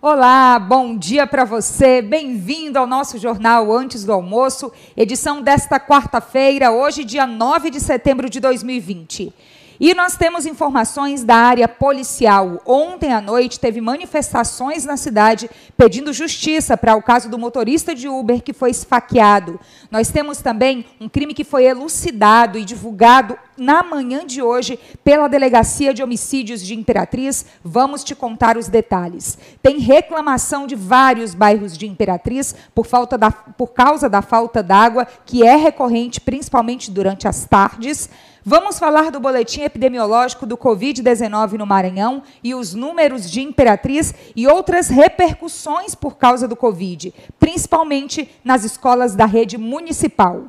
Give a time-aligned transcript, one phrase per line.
[0.00, 2.00] Olá, bom dia para você.
[2.00, 8.30] Bem-vindo ao nosso jornal Antes do Almoço, edição desta quarta-feira, hoje, dia 9 de setembro
[8.30, 9.34] de 2020.
[9.80, 12.60] E nós temos informações da área policial.
[12.66, 18.08] Ontem à noite teve manifestações na cidade pedindo justiça para o caso do motorista de
[18.08, 19.60] Uber que foi esfaqueado.
[19.88, 25.28] Nós temos também um crime que foi elucidado e divulgado na manhã de hoje pela
[25.28, 27.46] Delegacia de Homicídios de Imperatriz.
[27.62, 29.38] Vamos te contar os detalhes.
[29.62, 35.06] Tem reclamação de vários bairros de Imperatriz por, falta da, por causa da falta d'água,
[35.24, 38.10] que é recorrente principalmente durante as tardes.
[38.44, 44.46] Vamos falar do boletim epidemiológico do Covid-19 no Maranhão e os números de Imperatriz e
[44.46, 50.46] outras repercussões por causa do Covid, principalmente nas escolas da rede municipal.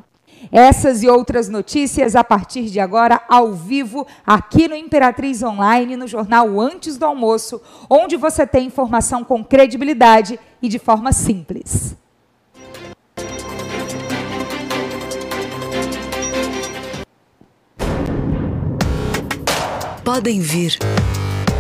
[0.51, 6.07] Essas e outras notícias a partir de agora, ao vivo, aqui no Imperatriz Online, no
[6.07, 11.95] jornal Antes do Almoço, onde você tem informação com credibilidade e de forma simples.
[20.11, 20.75] Podem vir.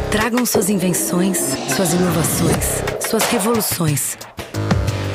[0.09, 1.37] Tragam suas invenções,
[1.75, 4.17] suas inovações, suas revoluções.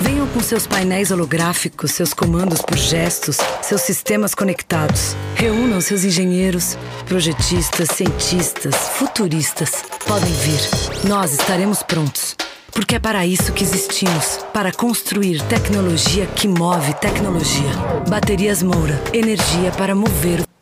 [0.01, 5.17] Venham com seus painéis holográficos, seus comandos por gestos, seus sistemas conectados.
[5.35, 9.85] Reúnam seus engenheiros, projetistas, cientistas, futuristas.
[10.07, 10.61] Podem vir.
[11.09, 12.37] Nós estaremos prontos.
[12.71, 17.73] Porque é para isso que existimos para construir tecnologia que move tecnologia.
[18.09, 20.54] Baterias Moura energia para mover o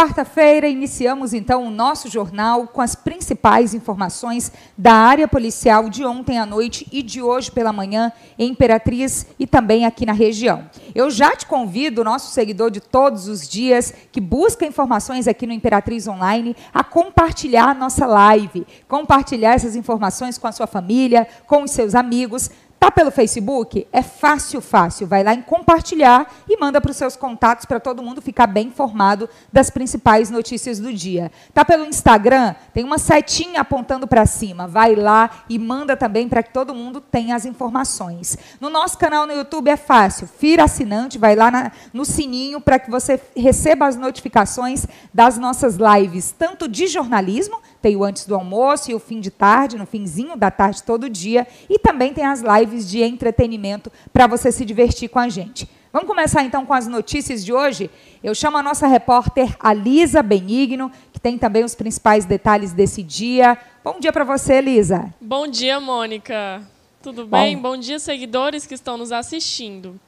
[0.00, 6.38] Quarta-feira, iniciamos então o nosso jornal com as principais informações da área policial de ontem
[6.38, 10.64] à noite e de hoje pela manhã em Imperatriz e também aqui na região.
[10.94, 15.52] Eu já te convido, nosso seguidor de todos os dias, que busca informações aqui no
[15.52, 21.62] Imperatriz Online, a compartilhar a nossa live, compartilhar essas informações com a sua família, com
[21.62, 22.50] os seus amigos,
[22.80, 23.86] Tá pelo Facebook?
[23.92, 25.06] É fácil, fácil.
[25.06, 28.68] Vai lá em compartilhar e manda para os seus contatos para todo mundo ficar bem
[28.68, 31.30] informado das principais notícias do dia.
[31.52, 32.54] Tá pelo Instagram?
[32.72, 34.66] Tem uma setinha apontando para cima.
[34.66, 38.38] Vai lá e manda também para que todo mundo tenha as informações.
[38.58, 40.26] No nosso canal no YouTube é fácil.
[40.26, 45.76] Fira assinante, vai lá na, no sininho para que você receba as notificações das nossas
[45.76, 49.86] lives, tanto de jornalismo, tem o antes do almoço e o fim de tarde, no
[49.86, 54.64] finzinho da tarde todo dia, e também tem as lives de entretenimento para você se
[54.64, 55.68] divertir com a gente.
[55.92, 57.90] Vamos começar então com as notícias de hoje.
[58.22, 63.58] Eu chamo a nossa repórter Alisa Benigno, que tem também os principais detalhes desse dia.
[63.82, 65.12] Bom dia para você, Elisa.
[65.20, 66.62] Bom dia, Mônica.
[67.02, 67.56] Tudo bem?
[67.56, 67.70] Bom.
[67.70, 69.98] Bom dia, seguidores que estão nos assistindo.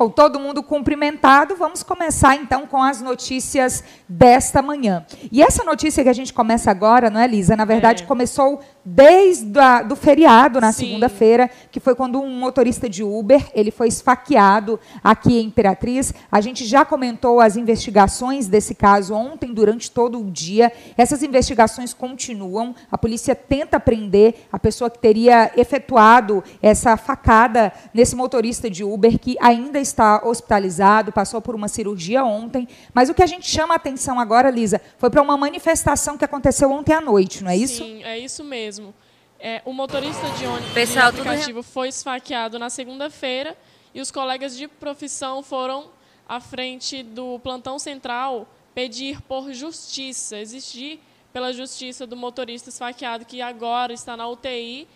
[0.00, 5.04] Bom, todo mundo cumprimentado, vamos começar então com as notícias desta manhã.
[5.30, 7.54] E essa notícia que a gente começa agora, não é, Lisa?
[7.54, 8.06] Na verdade, é.
[8.06, 13.70] começou desde a, do feriado na segunda-feira, que foi quando um motorista de Uber ele
[13.70, 16.14] foi esfaqueado aqui em Imperatriz.
[16.30, 20.72] A gente já comentou as investigações desse caso ontem durante todo o dia.
[20.96, 22.74] Essas investigações continuam.
[22.90, 29.18] A polícia tenta prender a pessoa que teria efetuado essa facada nesse motorista de Uber
[29.18, 32.66] que ainda está hospitalizado, passou por uma cirurgia ontem.
[32.94, 36.24] Mas o que a gente chama a atenção agora, Lisa, foi para uma manifestação que
[36.24, 37.84] aconteceu ontem à noite, não é isso?
[37.84, 38.94] Sim, é isso mesmo mesmo.
[39.40, 43.56] É, o motorista de ônibus Pessoal, aplicativo foi esfaqueado na segunda-feira
[43.92, 45.90] e os colegas de profissão foram
[46.28, 51.00] à frente do plantão central pedir por justiça, exigir
[51.32, 54.86] pela justiça do motorista esfaqueado que agora está na UTI,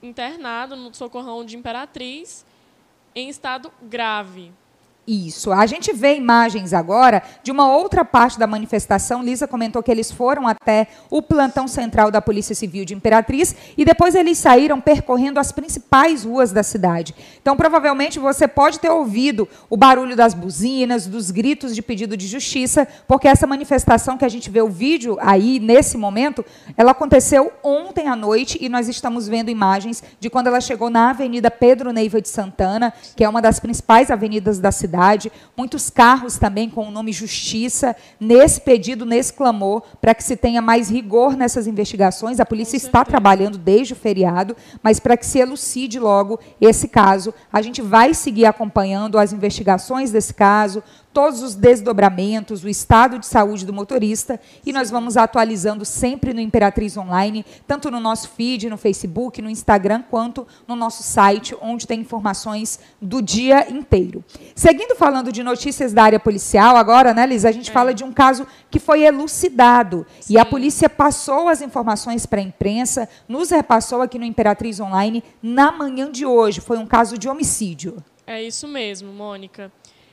[0.00, 2.46] internado no socorrão de Imperatriz,
[3.12, 4.52] em estado grave.
[5.06, 5.52] Isso.
[5.52, 9.22] A gente vê imagens agora de uma outra parte da manifestação.
[9.22, 13.84] Lisa comentou que eles foram até o plantão central da Polícia Civil de Imperatriz e
[13.84, 17.14] depois eles saíram percorrendo as principais ruas da cidade.
[17.40, 22.26] Então, provavelmente você pode ter ouvido o barulho das buzinas, dos gritos de pedido de
[22.26, 26.44] justiça, porque essa manifestação que a gente vê o vídeo aí nesse momento,
[26.76, 31.10] ela aconteceu ontem à noite e nós estamos vendo imagens de quando ela chegou na
[31.10, 35.90] Avenida Pedro Neiva de Santana, que é uma das principais avenidas da cidade cidade, muitos
[35.90, 40.88] carros também com o nome Justiça, nesse pedido, nesse clamor, para que se tenha mais
[40.88, 42.40] rigor nessas investigações.
[42.40, 47.34] A polícia está trabalhando desde o feriado, mas para que se elucide logo esse caso,
[47.52, 50.82] a gente vai seguir acompanhando as investigações desse caso,
[51.16, 56.42] todos os desdobramentos, o estado de saúde do motorista e nós vamos atualizando sempre no
[56.42, 61.86] Imperatriz Online, tanto no nosso feed, no Facebook, no Instagram, quanto no nosso site, onde
[61.86, 64.22] tem informações do dia inteiro.
[64.54, 67.72] Seguindo falando de notícias da área policial, agora, né, Liz, a gente é.
[67.72, 70.34] fala de um caso que foi elucidado Sim.
[70.34, 75.24] e a polícia passou as informações para a imprensa, nos repassou aqui no Imperatriz Online
[75.42, 76.60] na manhã de hoje.
[76.60, 78.04] Foi um caso de homicídio.
[78.26, 79.72] É isso mesmo, Mônica.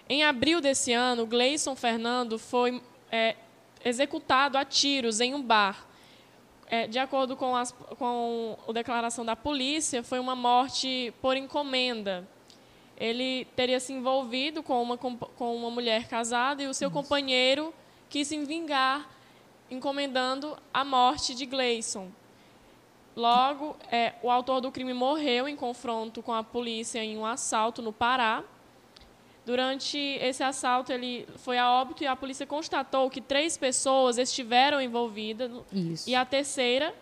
[0.09, 3.35] Em abril desse ano, Gleison Fernando foi é,
[3.85, 5.88] executado a tiros em um bar.
[6.67, 12.27] É, de acordo com, as, com a declaração da polícia, foi uma morte por encomenda.
[12.97, 17.73] Ele teria se envolvido com uma, com uma mulher casada e o seu companheiro
[18.09, 19.09] quis se vingar,
[19.69, 22.11] encomendando a morte de Gleison.
[23.15, 27.81] Logo, é, o autor do crime morreu em confronto com a polícia em um assalto
[27.81, 28.44] no Pará.
[29.45, 34.81] Durante esse assalto, ele foi a óbito e a polícia constatou que três pessoas estiveram
[34.81, 35.51] envolvidas.
[35.72, 36.10] Isso.
[36.10, 36.94] E a terceira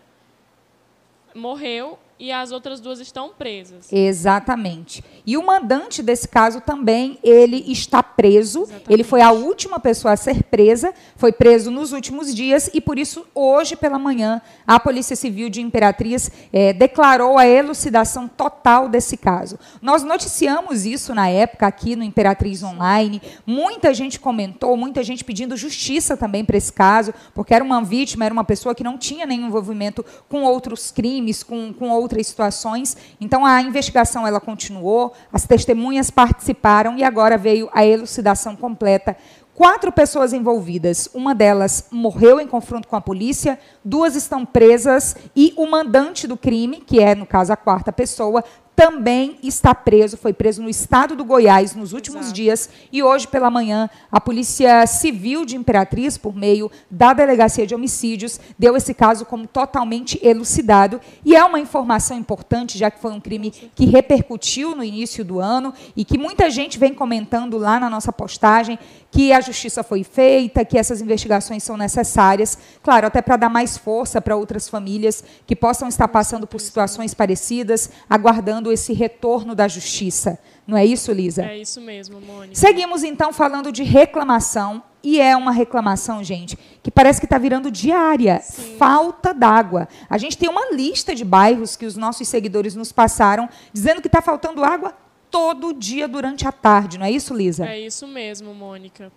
[1.36, 3.92] morreu e as outras duas estão presas.
[3.92, 5.04] Exatamente.
[5.26, 8.62] E o mandante desse caso também, ele está preso.
[8.62, 8.94] Exatamente.
[8.94, 13.00] Ele foi a última pessoa a ser presa, foi preso nos últimos dias e por
[13.00, 19.18] isso hoje pela manhã a Polícia Civil de Imperatriz é, declarou a elucidação total desse
[19.18, 19.58] caso.
[19.82, 23.20] Nós noticiamos isso na época aqui no Imperatriz Online.
[23.48, 28.26] Muita gente comentou, muita gente pedindo justiça também para esse caso, porque era uma vítima,
[28.26, 32.28] era uma pessoa que não tinha nenhum envolvimento com outros crimes, com, com outros outras
[32.28, 32.98] situações.
[33.20, 39.16] Então a investigação ela continuou, as testemunhas participaram e agora veio a elucidação completa.
[39.54, 45.54] Quatro pessoas envolvidas, uma delas morreu em confronto com a polícia, duas estão presas e
[45.58, 48.44] o mandante do crime, que é no caso a quarta pessoa,
[48.76, 52.36] também está preso, foi preso no estado do Goiás nos últimos Exato.
[52.36, 52.70] dias.
[52.92, 58.40] E hoje pela manhã a Polícia Civil de Imperatriz, por meio da Delegacia de Homicídios,
[58.58, 61.00] deu esse caso como totalmente elucidado.
[61.24, 65.40] E é uma informação importante, já que foi um crime que repercutiu no início do
[65.40, 68.80] ano e que muita gente vem comentando lá na nossa postagem
[69.12, 73.78] que a justiça foi feita, que essas investigações são necessárias, claro, até para dar mais
[73.78, 79.66] força para outras famílias que possam estar passando por situações parecidas, aguardando esse retorno da
[79.66, 80.38] justiça.
[80.68, 81.46] Não é isso, Lisa?
[81.46, 82.56] É isso mesmo, Mônica.
[82.56, 84.84] Seguimos então falando de reclamação.
[85.02, 88.40] E é uma reclamação, gente, que parece que está virando diária.
[88.40, 88.76] Sim.
[88.78, 89.88] Falta d'água.
[90.08, 94.08] A gente tem uma lista de bairros que os nossos seguidores nos passaram, dizendo que
[94.08, 94.94] está faltando água
[95.32, 97.66] todo dia durante a tarde, não é isso, Lisa?
[97.66, 99.12] É isso mesmo, Mônica.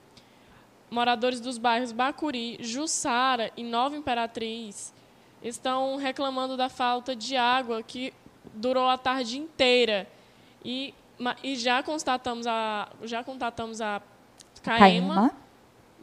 [0.88, 4.94] Moradores dos bairros Bacuri, Jussara e Nova Imperatriz
[5.42, 8.14] estão reclamando da falta de água que
[8.54, 10.06] durou a tarde inteira.
[10.64, 10.94] E,
[11.42, 14.00] e já constatamos a já contatamos a
[14.62, 15.32] Caema, Caema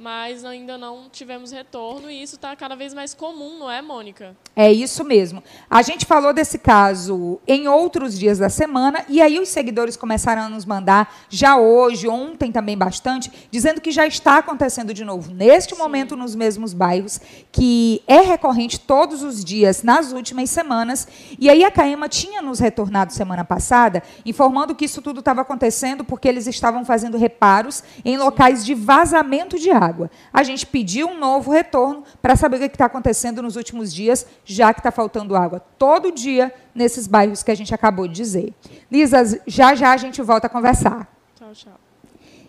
[0.02, 4.36] mas ainda não tivemos retorno e isso está cada vez mais comum, não é, Mônica?
[4.56, 5.44] É isso mesmo.
[5.70, 10.42] A gente falou desse caso em outros dias da semana e aí os seguidores começaram
[10.42, 15.32] a nos mandar já hoje, ontem também bastante, dizendo que já está acontecendo de novo
[15.32, 15.82] neste Sim.
[15.82, 21.08] momento nos mesmos bairros, que é recorrente todos os dias nas últimas semanas.
[21.38, 26.04] E aí a Caema tinha nos retornado semana passada, informando que isso tudo estava acontecendo
[26.04, 30.10] porque eles estavam fazendo reparos em locais de vazamento de água água.
[30.32, 34.26] A gente pediu um novo retorno para saber o que está acontecendo nos últimos dias,
[34.46, 38.54] já que está faltando água todo dia nesses bairros que a gente acabou de dizer.
[38.90, 41.08] Lisa, já já a gente volta a conversar.
[41.36, 41.74] Tchau, tchau.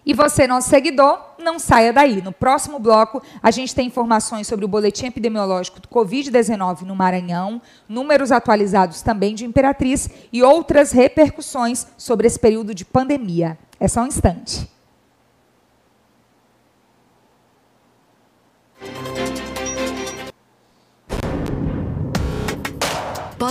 [0.04, 2.20] E você, nosso seguidor, não saia daí.
[2.20, 7.62] No próximo bloco, a gente tem informações sobre o boletim epidemiológico do Covid-19 no Maranhão,
[7.88, 13.56] números atualizados também de Imperatriz e outras repercussões sobre esse período de pandemia.
[13.78, 14.71] É só um instante.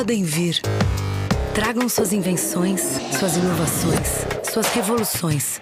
[0.02, 0.60] Podem vir.
[1.54, 2.82] Tragam suas invenções,
[3.20, 5.62] suas inovações, suas revoluções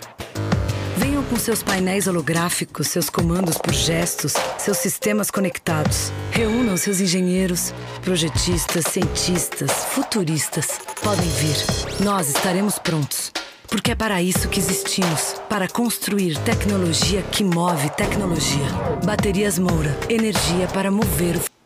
[0.96, 6.14] Venham com seus painéis holográficos, seus comandos por gestos, seus sistemas conectados.
[6.32, 10.80] Reúnam seus engenheiros, projetistas, cientistas, futuristas.
[11.04, 11.58] Podem vir.
[12.02, 13.34] Nós estaremos prontos.
[13.68, 18.70] Porque é para isso que existimos para construir tecnologia que move tecnologia.
[19.04, 21.59] Baterias Moura energia para mover o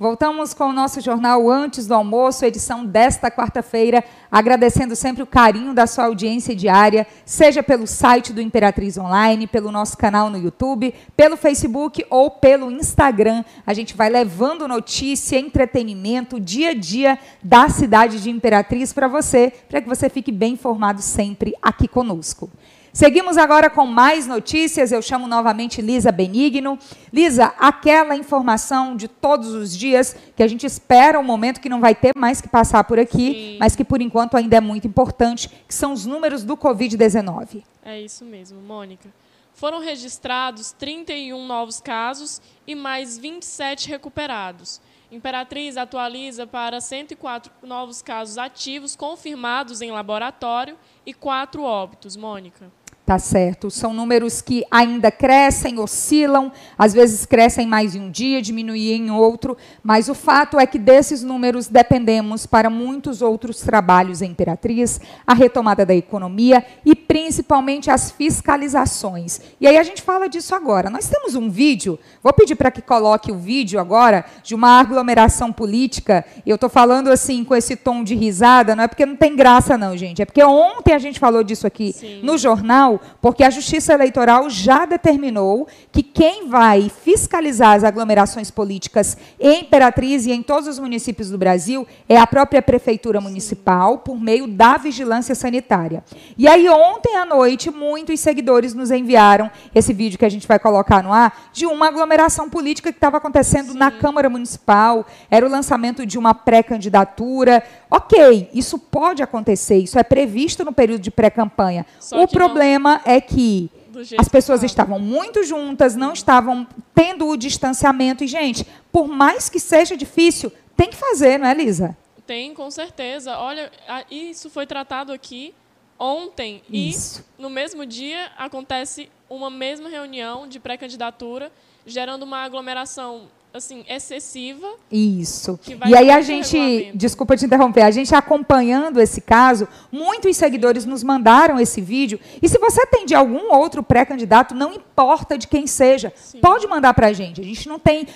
[0.00, 5.74] Voltamos com o nosso jornal antes do almoço, edição desta quarta-feira, agradecendo sempre o carinho
[5.74, 10.94] da sua audiência diária, seja pelo site do Imperatriz Online, pelo nosso canal no YouTube,
[11.16, 13.44] pelo Facebook ou pelo Instagram.
[13.66, 19.52] A gente vai levando notícia, entretenimento, dia a dia da cidade de Imperatriz para você,
[19.68, 22.48] para que você fique bem informado sempre aqui conosco.
[22.92, 24.92] Seguimos agora com mais notícias.
[24.92, 26.78] Eu chamo novamente Lisa Benigno.
[27.12, 31.80] Lisa, aquela informação de todos os dias que a gente espera um momento que não
[31.80, 33.56] vai ter mais que passar por aqui, Sim.
[33.60, 37.62] mas que por enquanto ainda é muito importante, que são os números do Covid-19.
[37.84, 39.08] É isso mesmo, Mônica.
[39.54, 44.80] Foram registrados 31 novos casos e mais 27 recuperados.
[45.10, 52.70] Imperatriz atualiza para 104 novos casos ativos confirmados em laboratório e quatro óbitos, Mônica.
[53.08, 53.70] Tá certo.
[53.70, 59.10] São números que ainda crescem, oscilam, às vezes crescem mais em um dia, diminuem em
[59.10, 65.00] outro, mas o fato é que desses números dependemos para muitos outros trabalhos em Imperatriz,
[65.26, 69.40] a retomada da economia e principalmente as fiscalizações.
[69.58, 70.90] E aí a gente fala disso agora.
[70.90, 75.50] Nós temos um vídeo, vou pedir para que coloque o vídeo agora, de uma aglomeração
[75.50, 76.22] política.
[76.46, 79.78] Eu estou falando assim com esse tom de risada, não é porque não tem graça,
[79.78, 80.20] não, gente.
[80.20, 82.20] É porque ontem a gente falou disso aqui Sim.
[82.22, 89.16] no jornal porque a Justiça Eleitoral já determinou que quem vai fiscalizar as aglomerações políticas
[89.40, 94.20] em Imperatriz e em todos os municípios do Brasil é a própria Prefeitura Municipal, por
[94.20, 96.04] meio da vigilância sanitária.
[96.36, 100.58] E aí, ontem à noite, muitos seguidores nos enviaram esse vídeo que a gente vai
[100.58, 103.78] colocar no ar, de uma aglomeração política que estava acontecendo Sim.
[103.78, 107.62] na Câmara Municipal, era o lançamento de uma pré-candidatura.
[107.90, 111.86] Ok, isso pode acontecer, isso é previsto no período de pré-campanha.
[112.12, 113.70] O problema problema é que
[114.18, 118.24] as pessoas estavam muito juntas, não estavam tendo o distanciamento.
[118.24, 121.96] E, gente, por mais que seja difícil, tem que fazer, não é, Lisa?
[122.26, 123.36] Tem, com certeza.
[123.38, 123.70] Olha,
[124.10, 125.54] isso foi tratado aqui
[125.98, 127.24] ontem isso.
[127.38, 131.50] e no mesmo dia acontece uma mesma reunião de pré-candidatura,
[131.86, 134.66] gerando uma aglomeração assim, excessiva.
[134.90, 135.58] Isso.
[135.86, 141.02] E aí a gente, desculpa te interromper, a gente acompanhando esse caso, muitos seguidores nos
[141.02, 142.20] mandaram esse vídeo.
[142.40, 146.40] E se você tem de algum outro pré-candidato, não importa de quem seja, Sim.
[146.40, 147.40] pode mandar para a gente.
[147.40, 148.06] A gente não tem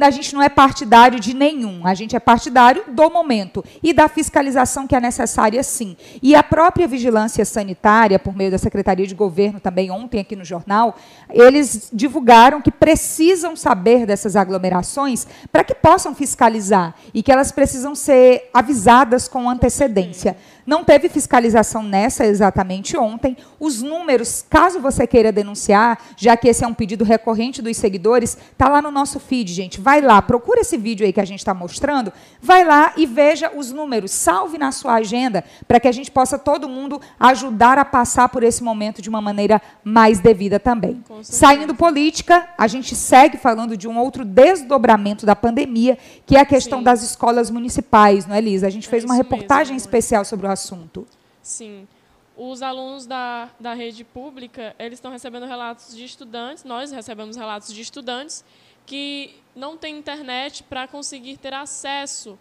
[0.00, 4.08] a gente não é partidário de nenhum, a gente é partidário do momento e da
[4.08, 5.96] fiscalização que é necessária, sim.
[6.22, 10.44] E a própria vigilância sanitária, por meio da Secretaria de Governo, também ontem aqui no
[10.44, 10.96] jornal,
[11.30, 17.94] eles divulgaram que precisam saber dessas aglomerações para que possam fiscalizar e que elas precisam
[17.94, 20.36] ser avisadas com antecedência.
[20.66, 23.36] Não teve fiscalização nessa exatamente ontem.
[23.58, 28.36] Os números, caso você queira denunciar, já que esse é um pedido recorrente dos seguidores,
[28.52, 29.80] está lá no nosso feed, gente.
[29.80, 33.50] Vai lá, procura esse vídeo aí que a gente está mostrando, vai lá e veja
[33.54, 34.10] os números.
[34.10, 38.42] Salve na sua agenda para que a gente possa todo mundo ajudar a passar por
[38.42, 41.02] esse momento de uma maneira mais devida também.
[41.22, 46.44] Saindo política, a gente segue falando de um outro desdobramento da pandemia, que é a
[46.44, 46.84] questão Sim.
[46.84, 48.66] das escolas municipais, não é, Lisa?
[48.66, 51.06] A gente fez é uma reportagem mesmo, especial sobre o assunto.
[51.42, 51.88] Sim.
[52.36, 57.72] Os alunos da, da rede pública, eles estão recebendo relatos de estudantes, nós recebemos relatos
[57.72, 58.44] de estudantes
[58.86, 62.38] que não têm internet para conseguir ter acesso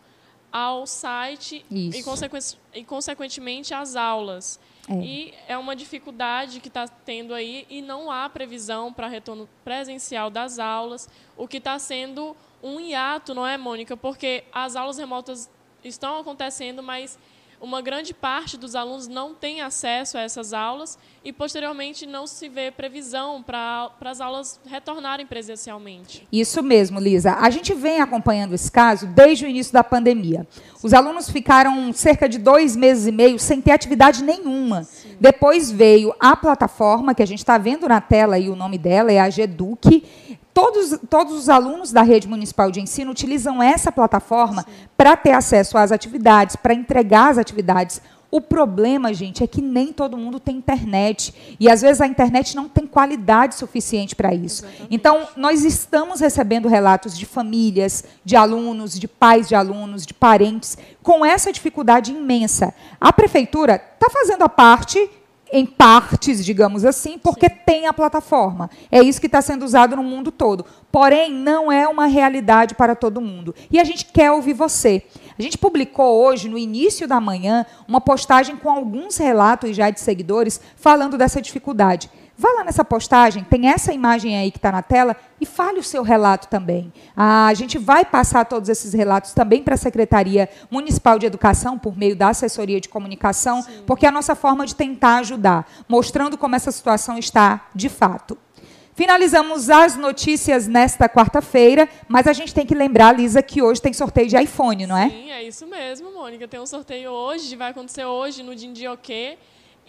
[0.51, 1.91] ao site e,
[2.73, 4.59] e, consequentemente às aulas.
[4.87, 4.93] É.
[4.95, 10.31] E é uma dificuldade que está tendo aí e não há previsão para retorno presencial
[10.31, 11.07] das aulas,
[11.37, 13.95] o que está sendo um hiato, não é, Mônica?
[13.95, 15.49] Porque as aulas remotas
[15.83, 17.19] estão acontecendo, mas
[17.61, 22.47] uma grande parte dos alunos não tem acesso a essas aulas e, posteriormente, não se
[22.47, 26.27] vê previsão para as aulas retornarem presencialmente.
[26.31, 27.33] Isso mesmo, Lisa.
[27.33, 30.47] A gente vem acompanhando esse caso desde o início da pandemia.
[30.81, 34.83] Os alunos ficaram cerca de dois meses e meio sem ter atividade nenhuma.
[34.83, 35.17] Sim.
[35.19, 39.11] Depois veio a plataforma, que a gente está vendo na tela aí o nome dela,
[39.11, 40.03] é a GEDUC,
[40.59, 44.65] todos, todos os alunos da rede municipal de ensino utilizam essa plataforma
[44.97, 48.01] para ter acesso às atividades, para entregar as atividades.
[48.29, 51.55] O problema, gente, é que nem todo mundo tem internet.
[51.59, 54.65] E às vezes a internet não tem qualidade suficiente para isso.
[54.65, 54.93] Exatamente.
[54.93, 60.77] Então, nós estamos recebendo relatos de famílias, de alunos, de pais de alunos, de parentes,
[61.01, 62.73] com essa dificuldade imensa.
[62.99, 65.09] A prefeitura está fazendo a parte
[65.51, 67.55] em partes, digamos assim, porque Sim.
[67.65, 68.69] tem a plataforma.
[68.91, 70.65] É isso que está sendo usado no mundo todo.
[70.91, 73.53] Porém, não é uma realidade para todo mundo.
[73.69, 75.03] E a gente quer ouvir você.
[75.37, 79.99] A gente publicou hoje, no início da manhã, uma postagem com alguns relatos já de
[79.99, 82.09] seguidores falando dessa dificuldade.
[82.41, 85.83] Vá lá nessa postagem, tem essa imagem aí que está na tela e fale o
[85.83, 86.93] seu relato também.
[87.13, 91.77] Ah, a gente vai passar todos esses relatos também para a Secretaria Municipal de Educação,
[91.77, 93.83] por meio da assessoria de comunicação, Sim.
[93.85, 98.37] porque é a nossa forma de tentar ajudar, mostrando como essa situação está de fato.
[98.95, 103.91] Finalizamos as notícias nesta quarta-feira, mas a gente tem que lembrar, Lisa, que hoje tem
[103.91, 105.09] sorteio de iPhone, não é?
[105.09, 106.47] Sim, é isso mesmo, Mônica.
[106.47, 109.37] Tem um sorteio hoje, vai acontecer hoje no Dindioquê.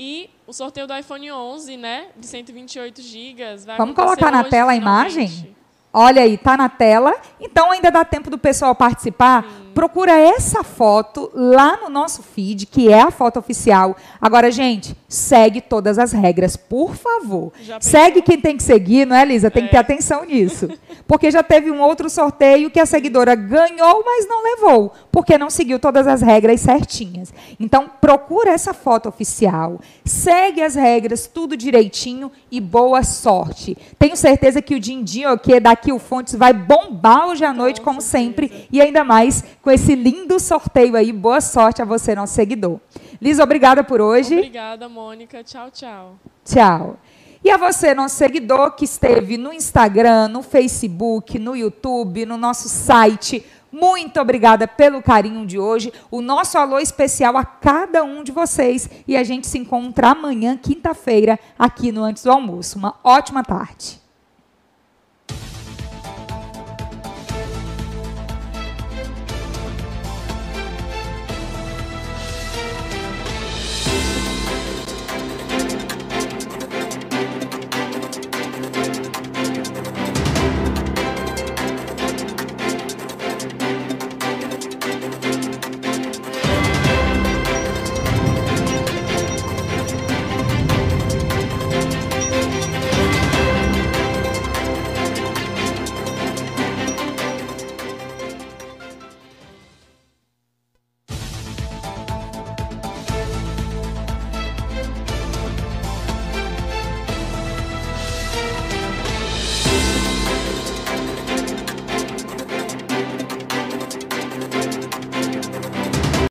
[0.03, 3.45] E o sorteio do iPhone 11, né, de 128 GB.
[3.77, 5.55] Vamos colocar na tela a imagem?
[5.93, 7.15] Olha aí, tá na tela.
[7.39, 9.45] Então ainda dá tempo do pessoal participar.
[9.45, 9.70] Sim.
[9.81, 13.97] Procura essa foto lá no nosso feed, que é a foto oficial.
[14.21, 17.51] Agora, gente, segue todas as regras, por favor.
[17.81, 19.51] Segue quem tem que seguir, não é, Lisa?
[19.51, 19.67] Tem é.
[19.67, 19.81] que ter é.
[19.81, 20.69] atenção nisso.
[21.09, 25.51] Porque já teve um outro sorteio que a seguidora ganhou, mas não levou, porque não
[25.51, 27.35] seguiu todas as regras certinhas.
[27.59, 33.77] Então, procura essa foto oficial, segue as regras, tudo direitinho e boa sorte.
[33.99, 38.01] Tenho certeza que o Dindim, que daqui o Fontes vai bombar hoje à noite, como
[38.01, 41.13] sempre, e ainda mais com esse lindo sorteio aí.
[41.13, 42.81] Boa sorte a você, nosso seguidor.
[43.23, 44.35] Liz, obrigada por hoje.
[44.35, 45.45] Obrigada, Mônica.
[45.45, 46.19] Tchau, tchau.
[46.45, 46.97] Tchau.
[47.45, 52.69] E a você, nosso seguidor, que esteve no Instagram, no Facebook, no YouTube, no nosso
[52.69, 53.47] site.
[53.71, 55.93] Muito obrigada pelo carinho de hoje.
[56.11, 58.91] O nosso alô especial a cada um de vocês.
[59.07, 62.77] E a gente se encontra amanhã, quinta-feira, aqui no Antes do Almoço.
[62.77, 64.01] Uma ótima tarde.